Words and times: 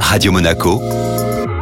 Radio 0.00 0.32
Monaco, 0.32 0.80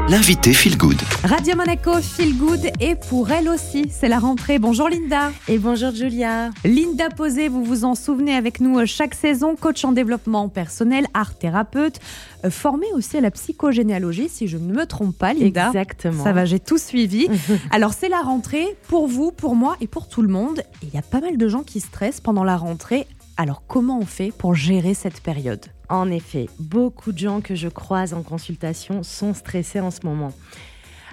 l'invité 0.08 0.52
Feel 0.52 0.76
Good. 0.76 1.00
Radio 1.24 1.56
Monaco 1.56 2.00
Feel 2.00 2.36
Good 2.36 2.70
et 2.80 2.94
pour 2.94 3.30
elle 3.30 3.48
aussi, 3.48 3.86
c'est 3.90 4.08
la 4.08 4.18
rentrée. 4.18 4.58
Bonjour 4.58 4.88
Linda. 4.88 5.32
Et 5.48 5.58
bonjour 5.58 5.90
Julia. 5.90 6.50
Linda 6.64 7.08
Posé, 7.08 7.48
vous 7.48 7.64
vous 7.64 7.84
en 7.84 7.94
souvenez 7.94 8.36
avec 8.36 8.60
nous 8.60 8.78
euh, 8.78 8.86
chaque 8.86 9.14
saison, 9.14 9.56
coach 9.56 9.84
en 9.84 9.92
développement 9.92 10.48
personnel, 10.48 11.06
art 11.14 11.34
thérapeute, 11.34 12.00
euh, 12.44 12.50
formée 12.50 12.92
aussi 12.94 13.16
à 13.16 13.20
la 13.20 13.30
psychogénéalogie, 13.30 14.28
si 14.28 14.46
je 14.46 14.58
ne 14.58 14.72
me 14.72 14.86
trompe 14.86 15.16
pas, 15.16 15.32
Linda. 15.32 15.68
Exactement. 15.68 16.22
Ça 16.22 16.32
va, 16.32 16.44
j'ai 16.44 16.60
tout 16.60 16.78
suivi. 16.78 17.28
Alors 17.70 17.92
c'est 17.92 18.08
la 18.08 18.20
rentrée 18.20 18.76
pour 18.88 19.08
vous, 19.08 19.32
pour 19.32 19.56
moi 19.56 19.76
et 19.80 19.86
pour 19.86 20.08
tout 20.08 20.22
le 20.22 20.28
monde. 20.28 20.62
Il 20.82 20.90
y 20.90 20.98
a 20.98 21.02
pas 21.02 21.20
mal 21.20 21.36
de 21.38 21.48
gens 21.48 21.62
qui 21.62 21.80
stressent 21.80 22.20
pendant 22.20 22.44
la 22.44 22.56
rentrée. 22.56 23.06
Alors 23.36 23.62
comment 23.66 23.98
on 23.98 24.06
fait 24.06 24.30
pour 24.30 24.54
gérer 24.54 24.94
cette 24.94 25.20
période? 25.20 25.66
En 25.88 26.08
effet, 26.10 26.48
beaucoup 26.60 27.10
de 27.10 27.18
gens 27.18 27.40
que 27.40 27.56
je 27.56 27.68
croise 27.68 28.14
en 28.14 28.22
consultation 28.22 29.02
sont 29.02 29.34
stressés 29.34 29.80
en 29.80 29.90
ce 29.90 30.00
moment. 30.04 30.32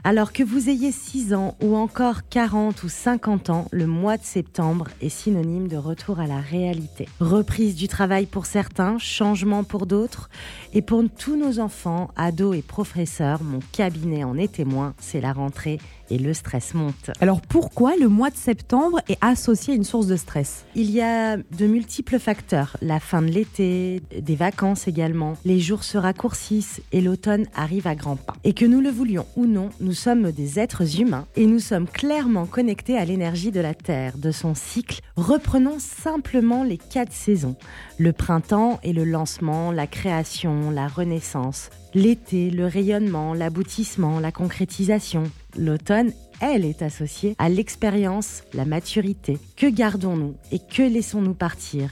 Alors 0.04 0.34
que 0.34 0.42
vous 0.42 0.70
ayez 0.70 0.92
6 0.92 1.34
ans 1.36 1.56
ou 1.62 1.76
encore 1.76 2.28
40 2.28 2.82
ou 2.84 2.90
50 2.90 3.50
ans, 3.52 3.68
le 3.72 3.86
mois 3.86 4.18
de 4.18 4.24
septembre 4.24 4.88
est 5.00 5.10
synonyme 5.10 5.68
de 5.68 5.78
retour 5.78 6.20
à 6.20 6.26
la 6.26 6.40
réalité. 6.40 7.08
Reprise 7.20 7.76
du 7.76 7.88
travail 7.88 8.26
pour 8.26 8.48
certains, 8.48 8.98
changement 8.98 9.64
pour 9.64 9.86
d'autres. 9.86 10.30
Et 10.74 10.82
pour 10.82 11.04
tous 11.16 11.36
nos 11.36 11.60
enfants, 11.60 12.10
ados 12.16 12.58
et 12.58 12.64
professeurs, 12.64 13.44
mon 13.44 13.60
cabinet 13.72 14.24
en 14.24 14.38
est 14.38 14.54
témoin, 14.54 14.96
c'est 15.00 15.22
la 15.22 15.34
rentrée 15.34 15.80
et 16.12 16.18
le 16.18 16.34
stress 16.34 16.74
monte. 16.74 17.10
Alors 17.20 17.42
pourquoi 17.42 17.96
le 17.96 18.08
mois 18.08 18.30
de 18.30 18.36
septembre 18.36 19.00
est 19.08 19.18
associé 19.22 19.74
à 19.74 19.78
une 19.78 19.84
source 19.84 20.08
de 20.08 20.16
stress? 20.16 20.66
Il 20.76 20.92
y 20.92 21.02
a 21.02 21.38
de 21.38 21.66
multiples 21.66 22.20
facteurs. 22.20 22.78
La 22.82 23.00
fin 23.00 23.22
de 23.22 23.32
l'été, 23.32 24.02
des 24.20 24.36
vacances 24.36 24.88
également. 24.88 25.34
Les 25.46 25.60
jours 25.60 25.84
se 25.84 25.98
raccourcissent 25.98 26.82
et 26.92 27.02
l'automne 27.02 27.46
arrive 27.56 27.88
à 27.88 27.96
grands 27.96 28.18
pas. 28.18 28.34
Et 28.44 28.54
que 28.54 28.66
nous 28.66 28.82
le 28.82 28.90
voulions 28.90 29.26
ou 29.36 29.46
non, 29.46 29.70
nous 29.80 29.94
sommes 29.94 30.32
des 30.32 30.60
êtres 30.60 31.00
humains 31.00 31.26
et 31.36 31.46
nous 31.46 31.60
sommes 31.60 31.88
clairement 31.88 32.46
connectés 32.46 32.98
à 32.98 33.06
l'énergie 33.06 33.52
de 33.52 33.62
la 33.62 33.74
Terre, 33.74 34.18
de 34.18 34.32
son 34.32 34.54
cycle. 34.54 35.02
Reprenons 35.16 35.80
simplement 35.80 36.64
les 36.64 36.78
quatre 36.78 37.14
saisons. 37.14 37.56
Le 37.98 38.12
printemps 38.12 38.80
et 38.84 38.94
le 38.94 39.06
lancement, 39.06 39.72
la 39.72 39.88
création, 39.88 40.72
la 40.72 40.88
renaissance. 40.88 41.70
L'été, 41.94 42.50
le 42.50 42.68
rayonnement, 42.68 43.34
l'aboutissement, 43.34 44.20
la 44.20 44.32
concrétisation. 44.32 45.24
L'automne, 45.58 46.12
elle 46.40 46.66
est 46.66 46.82
associée 46.82 47.36
à 47.38 47.50
l'expérience, 47.50 48.44
la 48.54 48.66
maturité. 48.66 49.38
Que 49.58 49.68
gardons-nous 49.68 50.36
et 50.52 50.60
que 50.60 50.82
laissons-nous 50.82 51.34
partir? 51.34 51.92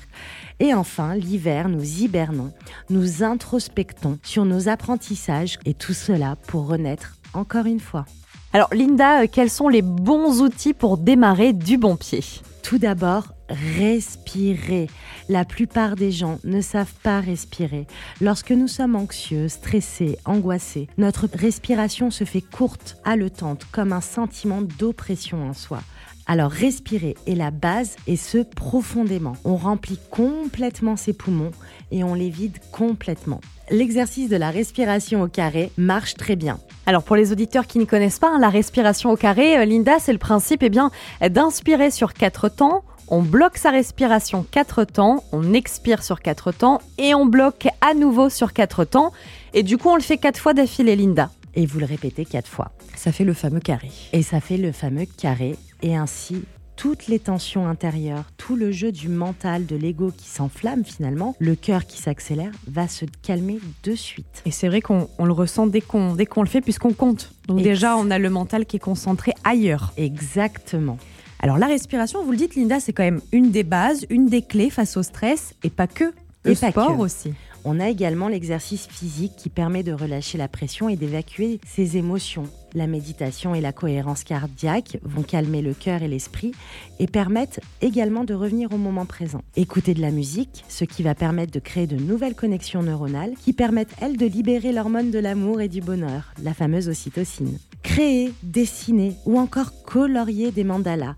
Et 0.60 0.74
enfin, 0.74 1.16
l'hiver, 1.16 1.70
nous 1.70 1.84
hibernons, 1.84 2.52
nous 2.90 3.24
introspectons 3.24 4.18
sur 4.24 4.46
nos 4.46 4.70
apprentissages 4.70 5.60
et 5.66 5.74
tout 5.74 5.94
cela 5.94 6.36
pour 6.48 6.68
renaître 6.68 7.18
encore 7.34 7.66
une 7.66 7.80
fois. 7.80 8.06
Alors 8.52 8.74
Linda, 8.74 9.22
euh, 9.22 9.28
quels 9.32 9.52
sont 9.52 9.70
les 9.70 9.84
bons 9.84 10.42
outils 10.42 10.74
pour 10.74 10.98
démarrer 10.98 11.54
du 11.54 11.78
bon 11.78 11.96
pied? 11.96 12.24
Tout 12.64 12.80
d'abord, 12.80 13.34
respirer. 13.50 14.88
La 15.28 15.46
plupart 15.46 15.96
des 15.96 16.12
gens 16.12 16.40
ne 16.44 16.62
savent 16.62 16.94
pas 17.04 17.20
respirer. 17.20 17.88
Lorsque 18.22 18.52
nous 18.52 18.68
sommes 18.68 18.96
anxieux, 18.96 19.48
stressés, 19.48 20.18
angoissés, 20.26 20.88
notre 20.98 21.28
respiration 21.34 22.12
se 22.12 22.24
fait 22.24 22.42
courte, 22.42 22.98
haletante, 23.04 23.66
comme 23.72 23.94
un 23.94 24.02
sentiment 24.02 24.62
d'oppression 24.62 25.50
en 25.50 25.54
soi. 25.54 25.82
Alors 26.30 26.52
respirer 26.52 27.16
est 27.26 27.34
la 27.34 27.50
base 27.50 27.96
et 28.06 28.16
ce 28.16 28.38
profondément. 28.38 29.34
On 29.46 29.56
remplit 29.56 29.98
complètement 30.12 30.96
ses 30.96 31.14
poumons 31.14 31.50
et 31.92 32.04
on 32.04 32.14
les 32.14 32.30
vide 32.30 32.60
complètement. 32.72 33.42
L'exercice 33.72 34.30
de 34.30 34.36
la 34.36 34.52
respiration 34.52 35.24
au 35.24 35.28
carré 35.28 35.72
marche 35.76 36.14
très 36.14 36.36
bien. 36.36 36.60
Alors 36.86 37.02
pour 37.02 37.16
les 37.16 37.32
auditeurs 37.32 37.66
qui 37.66 37.80
ne 37.80 37.86
connaissent 37.86 38.20
pas 38.20 38.30
hein, 38.30 38.40
la 38.40 38.50
respiration 38.50 39.10
au 39.12 39.16
carré, 39.16 39.58
euh, 39.58 39.66
Linda, 39.66 39.98
c'est 40.00 40.12
le 40.12 40.20
principe 40.20 40.62
eh 40.62 40.70
bien 40.70 40.92
d'inspirer 41.22 41.90
sur 41.90 42.14
quatre 42.14 42.48
temps, 42.48 42.84
on 43.10 43.22
bloque 43.22 43.58
sa 43.58 43.72
respiration 43.72 44.46
4 44.50 44.84
temps, 44.84 45.24
on 45.32 45.54
expire 45.54 46.04
sur 46.04 46.22
4 46.22 46.52
temps 46.52 46.80
et 46.98 47.16
on 47.16 47.26
bloque 47.26 47.68
à 47.82 47.94
nouveau 47.94 48.30
sur 48.30 48.54
4 48.54 48.86
temps. 48.86 49.12
Et 49.54 49.64
du 49.64 49.78
coup, 49.78 49.90
on 49.90 49.96
le 49.96 50.02
fait 50.02 50.18
4 50.18 50.40
fois 50.40 50.54
d'affilée, 50.54 50.96
Linda. 50.96 51.32
Et 51.56 51.66
vous 51.66 51.80
le 51.80 51.86
répétez 51.86 52.26
4 52.26 52.48
fois. 52.48 52.72
Ça 52.96 53.12
fait 53.12 53.24
le 53.24 53.34
fameux 53.34 53.60
carré. 53.60 53.90
Et 54.14 54.22
ça 54.22 54.40
fait 54.40 54.58
le 54.58 54.72
fameux 54.72 55.06
carré. 55.06 55.56
Et 55.82 55.96
ainsi, 55.96 56.44
toutes 56.76 57.08
les 57.08 57.20
tensions 57.20 57.68
intérieures, 57.68 58.26
tout 58.38 58.56
le 58.56 58.72
jeu 58.72 58.92
du 58.92 59.10
mental, 59.10 59.66
de 59.66 59.76
l'ego 59.76 60.12
qui 60.16 60.30
s'enflamme 60.30 60.86
finalement, 60.86 61.36
le 61.40 61.56
cœur 61.56 61.86
qui 61.86 62.02
s'accélère, 62.02 62.52
va 62.68 62.88
se 62.88 63.06
calmer 63.22 63.60
de 63.84 63.96
suite. 63.96 64.44
Et 64.46 64.52
c'est 64.52 64.68
vrai 64.68 64.82
qu'on 64.82 65.10
le 65.20 65.34
ressent 65.34 65.68
dès 65.68 65.82
qu'on 65.82 66.16
dès 66.16 66.26
qu'on 66.26 66.42
le 66.42 66.48
fait 66.48 66.62
puisqu'on 66.62 66.94
compte. 66.94 67.34
Donc 67.48 67.62
déjà, 67.62 67.98
on 67.98 68.10
a 68.12 68.20
le 68.20 68.30
mental 68.30 68.66
qui 68.66 68.78
est 68.78 68.80
concentré 68.80 69.34
ailleurs. 69.44 69.92
Exactement. 69.98 70.98
Alors 71.40 71.58
la 71.58 71.68
respiration, 71.68 72.24
vous 72.24 72.32
le 72.32 72.38
dites 72.38 72.56
Linda, 72.56 72.80
c'est 72.80 72.92
quand 72.92 73.04
même 73.04 73.22
une 73.32 73.52
des 73.52 73.64
bases, 73.64 74.06
une 74.10 74.28
des 74.28 74.42
clés 74.42 74.70
face 74.70 74.98
au 74.98 75.04
stress 75.04 75.56
et 75.64 75.70
pas 75.70 75.88
que. 75.88 76.14
Le 76.44 76.52
et 76.52 76.56
sport 76.56 77.00
aussi. 77.00 77.34
On 77.66 77.80
a 77.80 77.90
également 77.90 78.30
l'exercice 78.30 78.88
physique 78.88 79.34
qui 79.38 79.50
permet 79.50 79.84
de 79.84 79.92
relâcher 79.92 80.38
la 80.38 80.48
pression 80.48 80.88
et 80.88 80.96
d'évacuer 80.96 81.60
ses 81.68 81.98
émotions. 81.98 82.46
La 82.74 82.88
méditation 82.88 83.54
et 83.54 83.62
la 83.62 83.74
cohérence 83.74 84.24
cardiaque 84.24 84.98
vont 85.04 85.24
calmer 85.24 85.62
le 85.62 85.74
cœur 85.74 86.02
et 86.02 86.08
l'esprit 86.08 86.54
et 87.00 87.08
permettent 87.08 87.60
également 87.82 88.24
de 88.24 88.34
revenir 88.34 88.72
au 88.72 88.78
moment 88.78 89.06
présent. 89.06 89.42
Écouter 89.58 89.94
de 89.94 90.02
la 90.02 90.12
musique, 90.12 90.64
ce 90.70 90.86
qui 90.86 91.04
va 91.04 91.16
permettre 91.16 91.52
de 91.52 91.60
créer 91.60 91.88
de 91.88 91.98
nouvelles 91.98 92.36
connexions 92.36 92.84
neuronales 92.84 93.34
qui 93.42 93.52
permettent, 93.52 93.96
elles, 94.02 94.18
de 94.18 94.26
libérer 94.26 94.72
l'hormone 94.72 95.12
de 95.12 95.20
l'amour 95.20 95.60
et 95.60 95.68
du 95.68 95.82
bonheur, 95.82 96.34
la 96.42 96.54
fameuse 96.54 96.88
ocytocine. 96.88 97.58
Créer, 98.00 98.32
dessiner 98.44 99.18
ou 99.26 99.38
encore 99.38 99.84
colorier 99.84 100.52
des 100.52 100.64
mandalas, 100.64 101.16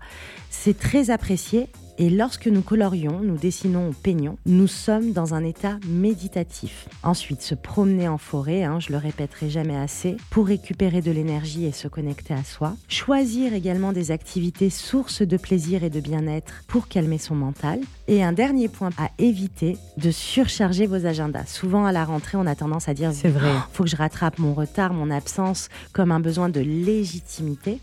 c'est 0.50 0.76
très 0.76 1.10
apprécié 1.10 1.68
et 2.02 2.10
lorsque 2.10 2.48
nous 2.48 2.62
colorions, 2.62 3.20
nous 3.20 3.36
dessinons 3.36 3.90
ou 3.90 3.92
peignons, 3.92 4.36
nous 4.44 4.66
sommes 4.66 5.12
dans 5.12 5.34
un 5.34 5.44
état 5.44 5.78
méditatif. 5.86 6.88
Ensuite, 7.04 7.42
se 7.42 7.54
promener 7.54 8.08
en 8.08 8.18
forêt, 8.18 8.64
hein, 8.64 8.80
je 8.80 8.90
le 8.90 8.98
répéterai 8.98 9.48
jamais 9.48 9.76
assez, 9.76 10.16
pour 10.28 10.48
récupérer 10.48 11.00
de 11.00 11.12
l'énergie 11.12 11.64
et 11.64 11.70
se 11.70 11.86
connecter 11.86 12.34
à 12.34 12.42
soi. 12.42 12.74
Choisir 12.88 13.54
également 13.54 13.92
des 13.92 14.10
activités 14.10 14.68
sources 14.68 15.22
de 15.22 15.36
plaisir 15.36 15.84
et 15.84 15.90
de 15.90 16.00
bien-être 16.00 16.64
pour 16.66 16.88
calmer 16.88 17.18
son 17.18 17.36
mental. 17.36 17.78
Et 18.08 18.24
un 18.24 18.32
dernier 18.32 18.66
point 18.66 18.90
à 18.98 19.10
éviter, 19.18 19.76
de 19.96 20.10
surcharger 20.10 20.88
vos 20.88 21.06
agendas. 21.06 21.46
Souvent 21.46 21.86
à 21.86 21.92
la 21.92 22.04
rentrée, 22.04 22.36
on 22.36 22.46
a 22.46 22.56
tendance 22.56 22.88
à 22.88 22.94
dire 22.94 23.12
c'est 23.12 23.28
vrai, 23.28 23.52
oh, 23.54 23.62
faut 23.72 23.84
que 23.84 23.90
je 23.90 23.94
rattrape 23.94 24.40
mon 24.40 24.54
retard, 24.54 24.92
mon 24.92 25.12
absence, 25.12 25.68
comme 25.92 26.10
un 26.10 26.18
besoin 26.18 26.48
de 26.48 26.60
légitimité. 26.60 27.78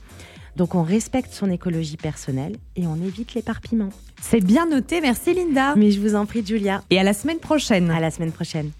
Donc 0.59 0.75
on 0.75 0.83
respecte 0.83 1.31
son 1.31 1.49
écologie 1.49 1.95
personnelle 1.95 2.57
et 2.75 2.85
on 2.85 2.97
évite 2.97 3.33
l'éparpillement. 3.33 3.89
C'est 4.21 4.43
bien 4.43 4.67
noté, 4.67 4.99
merci 4.99 5.33
Linda. 5.33 5.73
Mais 5.77 5.89
je 5.89 6.01
vous 6.01 6.15
en 6.15 6.25
prie 6.25 6.45
Julia. 6.45 6.83
Et 6.89 6.99
à 6.99 7.03
la 7.03 7.13
semaine 7.13 7.39
prochaine. 7.39 7.89
À 7.89 8.01
la 8.01 8.11
semaine 8.11 8.33
prochaine. 8.33 8.67